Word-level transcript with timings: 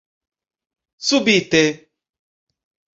subite 1.07 1.63